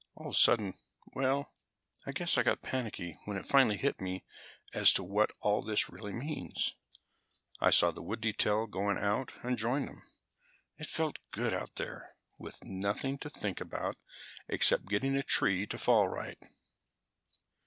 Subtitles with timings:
[0.15, 0.73] All of a sudden
[1.13, 1.53] well,
[2.07, 4.23] I guess I got panicky when it finally hit me
[4.73, 6.73] as to what all this really means.
[7.59, 10.01] I saw the wood detail going out and joined them.
[10.79, 13.95] It felt good out there, with nothing to think about
[14.47, 16.39] except getting a tree to fall right."